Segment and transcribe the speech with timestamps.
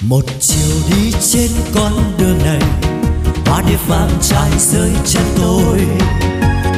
[0.00, 2.60] một chiều đi trên con đường này
[3.56, 5.78] hoa địa vàng trải rơi chân tôi.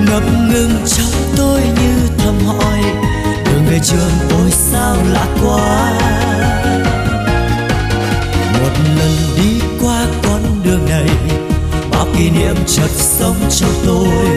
[0.06, 2.82] Ngập ngừng trong tôi như thầm hỏi,
[3.44, 5.92] đường về trường ôi sao lạ quá.
[8.52, 11.08] Một lần đi qua con đường này,
[11.90, 14.36] bao kỷ niệm chợt sống trong tôi.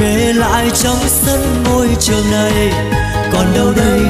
[0.00, 2.72] Về lại trong sân ngôi trường này,
[3.32, 4.00] còn đâu đây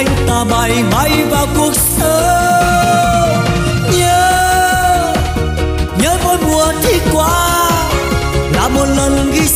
[0.00, 3.44] anh ta bay bay vào cuộc sống.
[3.98, 5.12] Nhớ
[5.98, 7.70] nhớ mỗi mùa thi qua,
[8.54, 9.46] là một lần ghi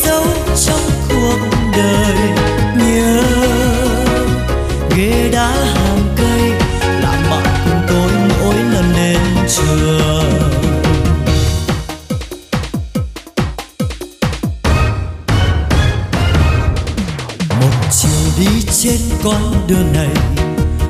[18.38, 20.08] đi trên con đường này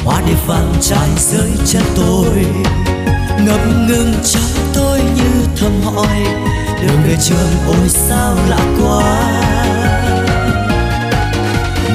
[0.04, 2.44] hoa địa vàng trải dưới chân tôi.
[3.46, 6.24] Ngập ngừng trong tôi như thầm hỏi,
[6.82, 9.32] đường về trường ôi sao lạ quá.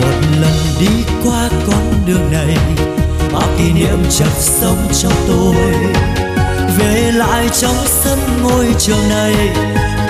[0.01, 2.57] Một lần đi qua con đường này,
[3.33, 5.73] bao kỷ niệm chợt sống trong tôi.
[6.79, 9.33] Về lại trong sân ngôi trường này,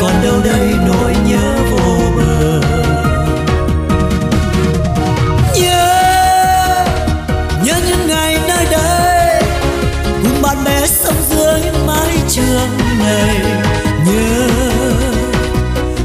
[0.01, 2.78] còn đâu đây nỗi nhớ vô bờ.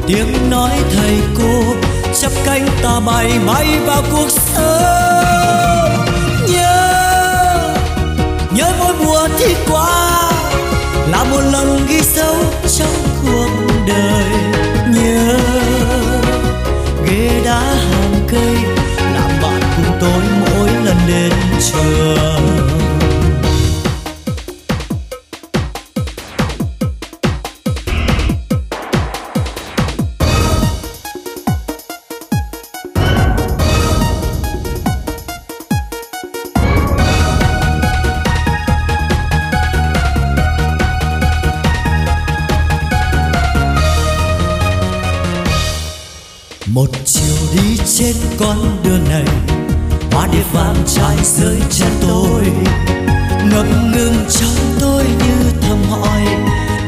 [0.06, 1.62] Tiếng nói thầy cô
[2.20, 5.73] chắp cánh ta bay bay vào cuộc sống.
[46.74, 49.24] Một chiều đi trên con đường này,
[50.12, 52.42] hoa địa vàng trải dưới chân tôi.
[53.50, 56.22] Ngập ngừng trong tôi như thầm hỏi,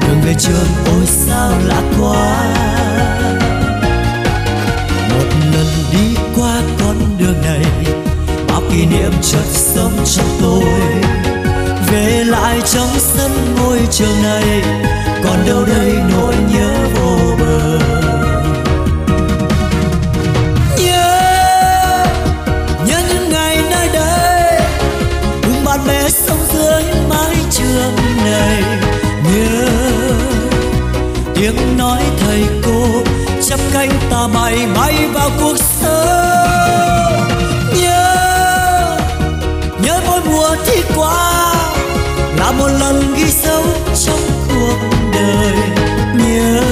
[0.00, 2.54] đường về trường ôi sao lạ quá.
[5.10, 7.64] Một lần đi qua con đường này,
[8.48, 10.64] bao kỷ niệm chợt sống trong tôi.
[11.92, 14.62] Về lại trong sân ngôi trường này
[34.26, 37.28] cánh ta bay bay vào cuộc sống.
[37.74, 38.98] Nhớ
[39.82, 41.54] nhớ mỗi mùa thi qua
[42.38, 43.62] là một lần ghi sâu
[44.04, 44.78] trong cuộc
[45.12, 45.52] đời.
[46.14, 46.62] Nhớ,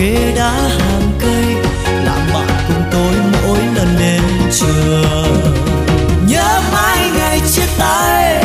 [0.00, 1.54] ghế đá hàng cây
[2.04, 4.22] làm bạn cùng tôi mỗi lần đến
[4.52, 5.52] trường.
[6.26, 8.44] Nhớ mãi ngày chia tay,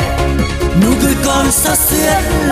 [0.82, 2.45] nụ cười còn xa xuyến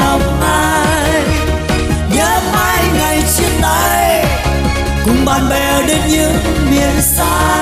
[5.14, 6.34] cùng bạn bè đến những
[6.72, 7.62] miền xa.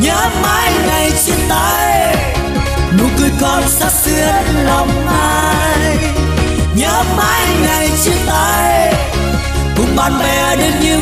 [0.00, 2.16] Nhớ mãi ngày chia tay,
[2.98, 5.96] nụ cười còn xa xuyên lòng ai.
[6.74, 8.94] Nhớ mãi ngày chia tay,
[9.76, 11.00] cùng bạn bè đến những